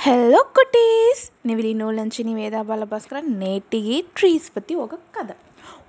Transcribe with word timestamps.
Hello 0.00 0.42
cuties. 0.56 1.30
నివిలి 1.46 1.74
నుంచి 1.74 2.24
నివేద 2.24 2.60
బాలభాస్కర 2.60 3.20
నేటికి 3.20 4.04
trees 4.16 4.56
పత్తి 4.56 4.74
ఒక 4.74 4.94
కథ. 4.94 5.30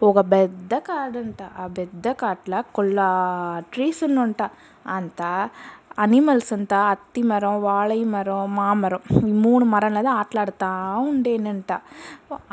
ఒక 0.03 0.19
పెద్ద 0.31 0.73
కాడంట. 0.79 1.41
ఆ 1.57 1.67
పెద్ద 1.67 2.11
కాట్ల 2.11 2.61
కొల్లా 2.75 3.09
ట్రీస్ 3.73 4.03
ఉన్నంట. 4.03 4.41
అంతా 4.87 5.49
అనిమల్స్ 5.97 6.51
అంతా 6.53 6.77
అత్తి 6.91 7.21
మరం 7.23 7.55
వాழை 7.63 7.97
మరం 8.05 8.55
మామరం 8.55 9.01
ఈ 9.21 9.33
మూడు 9.43 9.65
మరంలో 9.65 10.11
ఆటలాడుతూ 10.11 10.69
ఉండేనంట. 11.05 11.71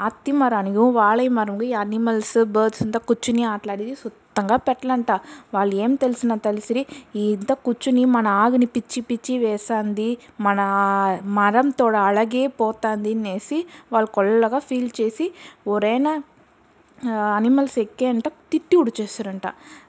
అత్తి 0.07 0.33
మరానికి 0.33 0.85
వాழை 0.97 1.27
మరంకి 1.39 1.67
ఈ 1.67 1.75
అనిమల్స్ 1.83 2.39
బర్డ్స్ 2.55 2.83
అంతా 2.83 3.01
కూర్చుని 3.09 3.45
ఆటలాడేది 3.45 3.95
సుత్తంగా 3.95 4.57
పెట్టలంట. 4.67 5.11
వాళ్ళు 5.55 5.75
ఏం 5.77 5.95
తెలిసిన 5.97 6.33
తెలిసిరి 6.47 6.83
ఇంత 7.25 7.53
కూర్చుని 7.65 8.05
మన 8.17 8.27
ఆకుని 8.43 8.69
పిచ్చి 8.77 9.03
పిచ్చి 9.03 9.37
వేసాంది 9.39 10.09
మన 10.41 10.61
మరంతో 11.39 11.87
అళగే 12.05 12.45
పోతుంది 12.61 13.13
అనేసి 13.19 13.61
వాళ్ళు 13.93 14.11
కొల్లగా 14.15 14.61
ఫీల్ 14.69 14.91
చేసి 15.01 15.29
ఒరేనా 15.69 16.13
అనిమల్స్ 17.37 17.77
ఎక్కే 17.79 18.07
అంట 18.07 18.29
తిట్టి 18.53 18.75
ఉడిచేస్తారంట. 18.77 19.47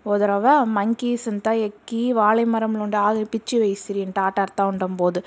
ఓదరవ 0.07 0.47
మంకీస్ 0.75 1.25
అంతా 1.27 1.51
ఎక్కి 1.67 2.01
వాழை 2.13 2.43
మరంలో 2.53 2.83
ఉండే 2.85 2.97
ఆకుని 2.99 3.27
పిచ్చి 3.33 3.57
వేసిరి 3.61 4.01
అంట 4.05 4.17
ఆట 4.19 4.37
ఆడుతూ 4.39 4.63
ఉండడం 4.71 4.93
పోదు. 4.95 5.21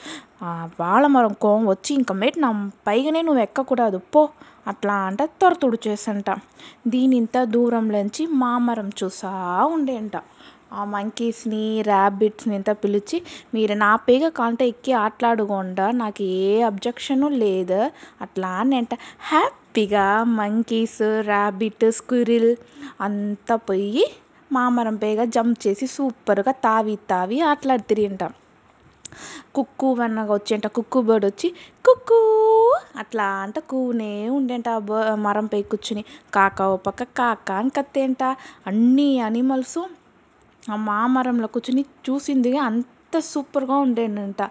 వాழை 0.83 1.09
మరం 1.09 1.35
కోపం 1.45 1.65
వచ్చి 1.67 1.93
ఇంక 1.95 2.13
మేట్ 2.21 2.39
నా 2.39 2.51
పైగానే 2.89 3.23
నువ్వు 3.23 3.43
ఎక్కకూడదు 3.43 4.01
పో. 4.15 4.23
అట్లా 4.67 4.97
అంట 5.07 5.23
త్వర 5.39 5.55
తుడిచేసంట 5.63 6.29
దీని 6.87 7.15
ఇంత 7.17 7.39
దూరంలోంచి 7.55 8.25
మామరం 8.43 8.91
చూసా 9.01 9.33
ఉండేంట 9.75 10.17
ఆ 10.73 10.83
మంకీస్ని 10.93 11.65
ర్యాబిట్స్ని 11.89 12.55
ఇంత 12.57 12.71
పిలిచి 12.83 13.17
మీరు 13.55 13.75
నా 13.81 13.91
పేగ 14.07 14.29
కాంట 14.39 14.61
ఎక్కి 14.71 14.93
ఆటలాడుకోండా 15.01 15.87
నాకు 15.99 16.23
ఏ 16.39 16.63
అబ్జెక్షను 16.63 17.29
లేదు. 17.43 17.81
అట్లా 18.21 18.53
అని 18.63 18.77
అంట. 18.77 18.95
హ్యాపీగా 19.75 20.07
మంకీస్ 20.39 20.99
ర్యాబిట్ 21.29 21.85
స్క్విరిల్ 21.99 22.51
అంతా 23.01 23.55
పోయి 23.69 24.03
మామరం 24.51 24.97
పేగ 24.97 25.25
జంప్ 25.37 25.59
చేసి 25.65 25.87
సూపర్గా 25.93 26.53
తావి 26.65 26.95
తావి 27.11 27.39
ఆటలాడుతిరింట. 27.51 28.23
కుక్కు 29.55 29.89
వన్నగా 29.93 30.33
వచ్చేంట 30.35 30.67
కుక్కు 30.77 31.01
బర్డ్ 31.09 31.27
వచ్చి 31.27 31.49
కుక్కూ 31.85 32.19
అట్లా 33.03 33.29
అంట 33.45 33.59
కూనే 33.71 34.13
ఉండేంట 34.31 34.69
ఆ 34.77 35.15
మరం 35.27 35.47
పై 35.47 35.63
కూర్చుని. 35.65 36.05
కాకా 36.35 36.67
ఓ 36.69 36.77
పక్క 36.87 37.09
కాకా 37.21 37.57
అని 37.63 37.73
కత్తేంట. 37.79 38.23
అన్ని 38.67 39.09
అనిమల్స్ 39.29 39.81
ఆ 40.63 40.79
మామరంలో 40.89 41.51
కూర్చుని 41.55 41.85
చూసింది 42.09 42.53
అంత 42.69 42.91
సూపర్గా 43.33 43.79
ఉండేనంట. 43.87 44.43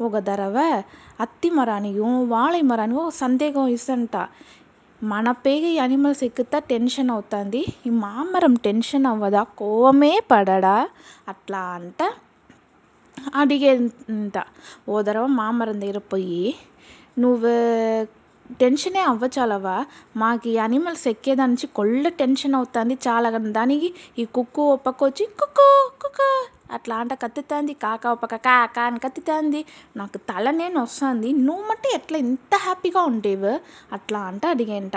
ఒక 0.00 0.18
దరవ 0.18 0.58
అత్తి 1.20 1.50
మరానికి 1.50 2.00
వాழை 2.26 2.60
మరానికి 2.62 3.00
ఒక 3.00 3.14
సందేహం 3.14 3.66
ఇసంట 3.68 4.16
మన 5.00 5.30
పేగ 5.30 5.64
ఈ 5.66 5.78
అనిమల్స్ 5.78 6.22
ఎక్కుతా 6.24 6.58
టెన్షన్ 6.68 7.10
అవుతుంది 7.10 7.62
ఈ 7.86 7.90
మామరం 7.90 8.54
టెన్షన్ 8.56 9.06
అవ్వదా 9.06 9.42
కోవమే 9.58 10.12
పడడా 10.30 10.76
అట్లా 11.28 11.62
అంట 11.70 12.02
అడిగేంట 13.36 14.38
ఓ 14.88 15.02
దరవ 15.02 15.26
మామరం 15.26 15.80
దగ్గర 15.80 15.98
పోయి 16.12 16.54
నువ్వు 17.18 17.52
టెన్షనే 18.60 19.02
అవ్వచాలవా 19.02 19.76
మాకు 20.16 20.48
ఈ 20.48 20.56
అనిమల్స్ 20.56 21.06
ఎక్కేదానికి 21.08 21.66
కొళ్ళ 21.66 21.94
కొల్ల 21.96 22.08
టెన్షన్ 22.18 22.54
అవుతుంది 22.54 22.94
చాలా 23.06 23.30
దానికి 23.50 23.88
ఈ 24.18 24.24
కుక్కు 24.34 24.62
ఒప్పకొచ్చి 24.70 25.24
కుక్కు 25.38 25.68
కుక్కు 25.98 26.28
అట్లా 26.70 26.96
అంటే 26.96 27.14
కత్తుతాంది 27.14 27.72
కాకా 27.72 28.12
ఓ 28.12 28.14
పక్క 28.14 28.36
కాకా 28.36 28.82
అని 28.82 28.98
కత్తుతాంది 28.98 29.64
నాకు 29.96 30.18
తలనే 30.18 30.68
నొస్తుంది 30.68 31.32
నువ్వు 31.32 31.62
మట్టు 31.62 31.88
ఎట్లా 31.94 32.18
ఇంత 32.18 32.54
హ్యాపీగా 32.54 33.02
ఉండేవు 33.02 33.60
అట్లా 33.92 34.20
అంట 34.20 34.46
అడిగేంట 34.46 34.96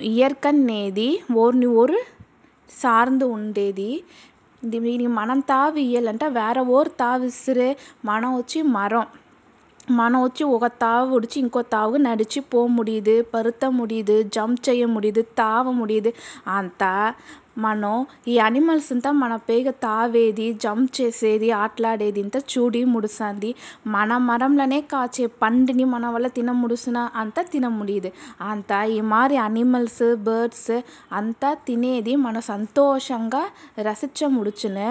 இயற்கைன்னேதி 0.00 1.22
ఓర్ని 1.34 1.66
ఓరు 1.66 2.04
சார்ந்து 2.70 3.26
ఉండేది 3.26 4.04
దీనికి 4.62 5.06
మనం 5.06 5.40
తావి 5.40 5.80
ఇయ్యాలంటే 5.82 6.28
వేరే 6.28 6.60
ఓరు 6.60 6.88
తావి 6.88 7.74
మనం 8.04 8.36
వచ్చి 8.36 8.62
మరం 8.62 9.06
மனம் 9.90 10.22
వచ్చి 10.22 10.44
ఒక 10.44 10.66
தாவு 10.66 11.14
பிடிச்சி 11.14 11.40
இங்கோ 11.40 11.60
தாவுக்கு 11.62 11.98
நடிச்சு 11.98 12.40
போக 12.40 12.66
முடியுது 12.68 13.22
பருத்த 13.32 13.70
முடியுது 13.70 14.28
ஜம்ப் 14.36 14.64
செய்ய 14.64 14.86
முடியுது 14.86 15.26
தாவ 15.36 15.72
முடியுது 15.72 16.14
அந்த 16.48 17.14
మనం 17.57 17.93
ఈ 18.27 18.35
అనిమల్స్ 18.39 18.89
అంతా 18.91 19.09
మన 19.13 19.33
పేగ 19.47 19.69
తావేది 19.81 20.45
జంప్ 20.61 20.91
చేసేది 20.97 21.49
ఆటలాడేది 21.57 22.19
ఇంత 22.21 22.37
చూడి 22.51 22.81
ముడుస్తుంది 22.85 23.49
మన 23.87 24.17
మరంలోనే 24.27 24.79
కాచే 24.91 25.25
పండుని 25.41 25.85
మన 25.85 26.05
వల్ల 26.07 26.27
తిన 26.31 26.51
ముడుసున 26.59 26.97
అంత 27.15 27.39
తిన 27.51 27.67
முடியுது 27.75 28.09
అంత 28.47 28.71
ఈ 28.91 28.97
మారి 29.09 29.37
అనిమల్స్ 29.41 30.03
బర్డ్స్ 30.23 30.73
అంతా 31.13 31.51
తినేది 31.67 32.15
మన 32.17 32.39
సంతోషంగా 32.47 33.43
రసిచ్చ 33.81 34.29
ముడుచునే 34.31 34.89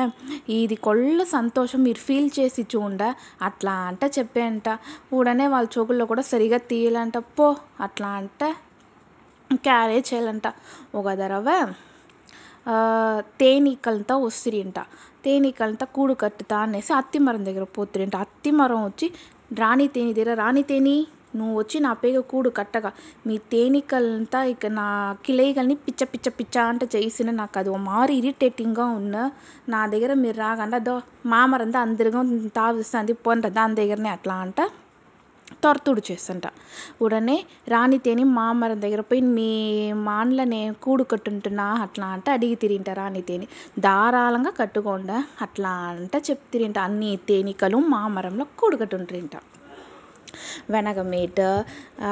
ఇది 0.52 0.78
కొల్ల 0.82 1.20
సంతోషం 1.32 1.82
మీరు 1.84 2.02
ఫీల్ 2.06 2.30
చేసి 2.38 2.64
చూండ 2.74 3.02
అట్లా 3.42 3.76
అంట 3.84 4.04
చెప్పేంట 4.16 4.68
ఉడనే 5.12 5.46
వాళ్ళ 5.50 5.68
చోకుల్లో 5.76 6.06
కూడా 6.06 6.24
సరిగా 6.28 6.60
తీయాలంట 6.70 7.18
పో 7.36 7.48
అట్లా 7.80 8.10
అంట 8.14 8.42
క్యారేజ్ 9.64 10.08
చేయాలంట 10.10 10.48
ఒక 10.94 11.14
దరవ 11.14 11.48
తేనీకలంతా 13.39 14.15
వస్తురింట 14.23 14.79
తేనీకలంతా 15.23 15.85
కూడు 15.93 16.13
కట్టుతా 16.19 16.57
అనేసి 16.63 16.91
అత్తి 16.93 17.19
మరం 17.19 17.43
దగ్గర 17.45 17.65
పోతురింట 17.75 18.15
అత్తి 18.25 18.51
మరం 18.51 18.81
వచ్చి 18.85 19.07
రాణి 19.57 19.87
తేని 19.87 20.11
దగ్గర 20.13 20.33
రాణి 20.35 20.63
తేని 20.63 20.95
నువ్వు 21.35 21.55
వచ్చి 21.59 21.77
నా 21.79 21.91
పేగ 22.01 22.17
కూడు 22.29 22.49
కట్టగా 22.57 22.89
మీ 23.25 23.35
తేనీకలంతా 23.51 24.39
ఇక 24.51 24.65
నా 24.77 24.85
కిలైగల్ని 25.25 25.75
పిచ్చ 25.85 26.03
పిచ్చ 26.13 26.29
పిచ్చ 26.37 26.55
అంట 26.65 26.83
చేసిన 26.95 27.29
నాకు 27.39 27.59
అది 27.59 27.69
ఓ 27.69 27.79
ఇరిటేటింగ్గా 28.17 28.85
ఉన్న 28.99 29.15
నా 29.67 29.81
దగ్గర 29.93 30.13
మీరు 30.23 30.37
రాకుండా 30.39 30.79
అదో 30.83 30.95
మామరంతా 31.25 31.81
అందరిగా 31.81 32.21
తావిస్తాంది 32.55 33.15
పోండి 33.25 33.51
దాని 33.57 33.75
దగ్గరనే 33.75 34.11
అట్లా 34.17 34.35
అంట. 34.45 34.59
తొరతుడు 35.63 36.01
చేస్తుంట. 36.07 36.45
ఉడనే 37.01 37.35
రాణితేని 37.67 38.23
మామరం 38.37 38.77
దగ్గర 38.81 39.01
పోయి 39.09 39.21
నీ 39.29 39.49
మాన్ల 40.07 40.43
నేను 40.53 40.73
కూడు 40.83 41.03
కట్టుంటున్నా 41.05 41.67
అట్లా 41.85 42.07
అంటే 42.15 42.31
అడిగి 42.31 42.55
తిరింట 42.63 42.89
రాణి 42.91 43.21
తేనె. 43.21 43.47
ధారాళంగా 43.79 44.53
కట్టుకోండా 44.59 45.17
అట్లా 45.41 45.73
అంట 45.91 46.15
చెప్తిరింట 46.29 46.77
అన్ని 46.87 47.11
తేనీకలు 47.29 47.79
మామరంలో 47.93 48.45
కూడు 48.57 48.77
కట్టుంటారింట. 48.77 49.35
వెనకమీట 50.69 51.39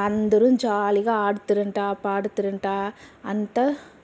అందరూ 0.04 0.48
జాలీగా 0.64 1.14
ఆడుతురంట 1.26 1.80
పాడుతురంట 2.06 2.68
అంత 3.26 3.58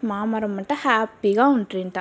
మామరం 0.03 0.53
అంట 0.57 0.73
హ్యాపీగా 0.85 1.45
ఉంటరింట. 1.57 1.97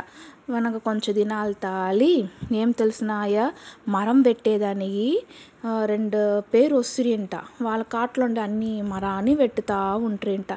వెనక 0.51 0.77
కొంచెం 0.85 1.13
దినాలు 1.15 1.57
తాలి 1.65 2.13
ఏం 2.61 2.71
తెలిసినాయా 2.73 3.47
మరం 3.89 4.19
పెట్టేదానికి 4.23 5.09
రెండు 5.85 6.21
పేరు 6.53 6.75
వస్తురింట 6.77 7.35
వాళ్ళ 7.63 7.83
కాట్లో 7.95 8.25
ఉండే 8.25 8.41
అన్ని 8.41 8.73
మరాన్ని 8.93 9.35
వెట్టుతా 9.35 9.79
ఉంటరింట. 10.09 10.53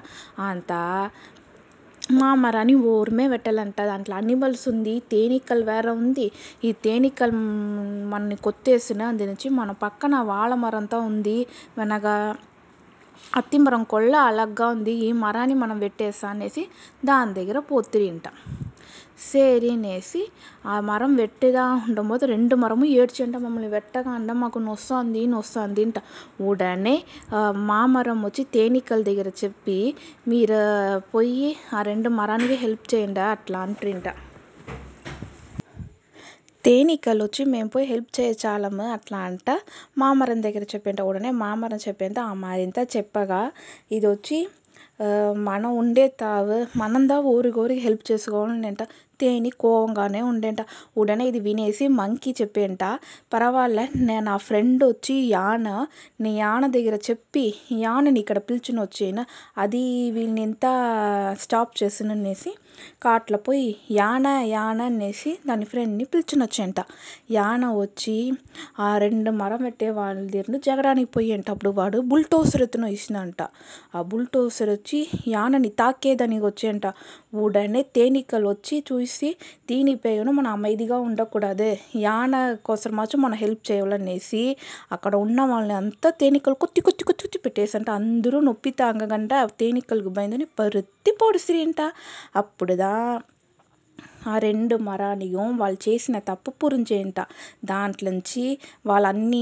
అంతా 0.49 0.81
మామరాన్ని 2.19 2.75
ఓరమే 2.75 3.27
పెట్టాలంట 3.27 3.81
దాంట్లో 3.81 4.15
అనిమల్స్ 4.15 4.69
ఉంది 4.69 4.99
తేనీకలు 5.11 5.63
వేరే 5.63 5.89
ఉంది. 5.89 6.25
ఈ 6.63 6.71
తేనీకలు 6.71 7.35
మనని 8.09 8.35
కొత్తేసిన 8.35 9.01
అందు 9.03 9.23
నుంచి 9.23 9.49
మన 9.49 9.71
పక్కన 9.71 10.15
వాழை 10.21 10.57
మరంతా 10.57 10.99
ఉంది. 10.99 11.37
వెనక 11.77 12.05
అత్తి 13.35 13.57
మరం 13.57 13.83
కొల్ల 13.83 14.15
అలగ్గా 14.15 14.67
ఉంది. 14.67 14.91
ఈ 14.91 15.11
మరాన్ని 15.11 15.55
మనం 15.55 15.79
పెట్టేసా 15.79 16.27
అనేసి 16.27 16.63
దాని 17.05 17.33
దగ్గర 17.33 17.59
పోతిరింట 17.59 18.27
సరి 19.19 19.69
అనేసి 19.73 20.21
ఆ 20.65 20.75
మరం 20.87 21.11
వెట్టేదా 21.19 21.63
ఉండబోతే 21.81 22.25
రెండు 22.31 22.55
మరము 22.55 22.85
ఏడ్చంట 22.95 23.35
మమ్మల్ని 23.37 23.69
వెట్టకండా 23.75 24.33
మాకు 24.41 24.59
నొస్తుంది 24.65 25.21
నొస్తుంది 25.33 25.83
అంట. 25.85 25.97
ఉడనే 26.47 26.95
మామరం 27.71 28.19
వచ్చి 28.27 28.45
తేనీకల 28.55 29.01
దగ్గర 29.09 29.29
చెప్పి 29.41 29.77
మీరు 30.27 30.59
పోయి 31.13 31.47
ఆ 31.73 31.81
రెండు 31.83 32.11
మరానికి 32.19 32.57
హెల్ప్ 32.63 32.85
చేయండి 32.85 33.23
అట్లా 33.33 33.59
అంటరింట 33.67 34.07
తేనీకలు 36.65 37.21
వచ్చి 37.25 37.43
మేము 37.51 37.69
పోయి 37.73 37.85
హెల్ప్ 37.91 38.09
చేయచాలము 38.17 38.85
అట్లా 38.95 39.19
అంట. 39.27 39.47
మామరం 39.97 40.39
దగ్గర 40.45 40.63
చెప్పేంట 40.73 41.01
ఉడనే 41.09 41.31
మామరం 41.41 41.79
చెప్పేంత 41.85 42.19
ఆ 42.25 42.33
మరింత 42.43 42.79
చెప్పగా 42.95 43.41
ఇది 43.91 44.07
వచ్చి 44.07 44.39
మనం 45.47 45.69
ఉండే 45.79 46.05
తావు 46.15 46.57
మనందా 46.79 47.15
ఊరికోరికి 47.31 47.81
హెల్ప్ 47.85 48.03
చేసుకోవాలంట 48.09 48.83
తేని 49.21 49.51
కోవంగానే 49.63 50.21
ఉండేంట. 50.29 50.61
ఉడనే 50.97 51.25
ఇది 51.31 51.41
వినేసి 51.47 51.87
మంకీ 51.99 52.33
చెప్పేంట. 52.41 52.83
పర్వాలే 53.33 53.85
నేను 54.01 54.25
నా 54.29 54.35
ఫ్రెండ్ 54.47 54.83
వచ్చి 54.85 55.15
యాన 55.35 55.67
నీ 56.23 56.31
యాన 56.37 56.63
దగ్గర 56.75 56.95
చెప్పి 57.09 57.45
యానని 57.83 58.19
ఇక్కడ 58.23 58.39
పిలుచుని 58.49 58.81
వచ్చేయన. 58.85 59.19
అది 59.63 59.83
వీళ్ళని 60.17 60.43
ఎంత 60.47 60.65
స్టాప్ 61.43 61.71
చేసిననేసి 61.81 62.51
కాట్లో 63.03 63.37
పోయి 63.45 63.67
యాన 63.97 64.27
యాన 64.49 64.81
అనేసి 64.91 65.31
దాని 65.47 65.65
ఫ్రెండ్ని 65.65 66.05
పిలుచుని 66.11 66.43
వచ్చేంట 66.45 66.79
యాన 67.31 67.63
వచ్చి 67.81 68.15
ఆ 68.79 68.89
రెండు 69.03 69.31
మరం 69.41 69.61
పెట్టే 69.65 69.89
వాళ్ళ 69.97 70.19
దగ్గర 70.27 70.59
జగడానికి 70.67 71.09
పోయేంట 71.15 71.47
అప్పుడు 71.53 71.71
వాడు 71.79 71.99
బుల్టోసర్ 72.11 72.63
ఎత్తున 72.65 72.87
ఇచ్చినంట 72.95 73.41
ఆ 73.95 74.01
బుల్టోసర్ 74.11 74.71
వచ్చి 74.73 74.99
యానని 75.27 75.71
తాకేదానికి 75.81 76.45
వచ్చేంట 76.45 76.85
ఉడనే 77.43 77.81
తేనీకలు 77.97 78.47
వచ్చి 78.53 78.77
చూసి 78.89 79.10
దీనిపైన 79.69 80.29
మన 80.31 80.47
అమైదిగా 80.49 80.97
ఉండకూడదు. 80.99 81.69
యాన 81.99 82.33
కోసమాచ్చు 82.65 83.17
మనం 83.17 83.37
హెల్ప్ 83.37 83.63
చేయాలనేసి 83.71 84.43
అక్కడ 84.91 85.13
ఉన్న 85.25 85.41
వాళ్ళని 85.43 85.75
అంతా 85.81 86.09
తేనీగలు 86.19 86.57
కొత్తి 86.63 86.81
కొత్తి 86.81 87.03
కొత్తి 87.03 87.23
కొత్తి 87.23 87.39
పెట్టేసంట. 87.45 87.89
అందరూ 88.01 88.39
నొప్పి 88.41 88.71
తాగకంట 88.79 89.31
తేనీగలకు 89.59 90.09
భయந்துని 90.09 90.47
పరుత్తి 90.59 91.13
పొడిసిరింట 91.21 91.81
అప్పుడుదా 92.35 92.93
ఆ 94.27 94.37
రెండు 94.37 94.75
మరానియం 94.81 95.57
వాళ్ళు 95.57 95.89
చేసిన 95.89 96.19
తప్పు 96.19 96.51
పురించేంత 96.51 97.19
దాంట్లోంచి 97.65 98.45
వాళ్ళ 98.85 99.05
అన్ని 99.07 99.41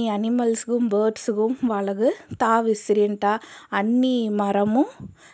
బర్డ్స్కు 0.88 1.44
వాళ్ళకు 1.66 2.10
తావిసిరింట. 2.42 3.26
అన్ని 3.74 4.16
మరము 4.42 4.84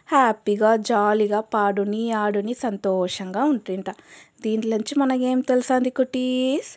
హ్యాపీగా 0.08 0.76
జాలీగా 0.90 1.40
పాడుని 1.54 2.12
ఆడుని 2.14 2.54
సంతోషంగా 2.58 3.44
ఉంటుంట. 3.46 3.90
దీంట్లోంచి 4.42 5.00
మనకేం 5.00 5.40
తెలుసంది 5.42 5.90
కుటీస్? 5.90 6.72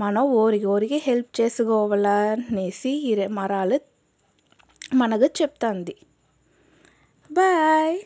మనం 0.00 0.22
ఓరికి 0.34 0.66
ఓరికి 0.66 0.98
హెల్ప్ 1.04 1.40
చేసుకోవాలా 1.40 2.16
అనేసి 2.32 2.92
ఈ 3.02 3.14
మరాలు 3.32 3.78
మనకు 4.94 5.28
చెప్తుంది. 5.38 5.94
బాయ్. 7.30 7.96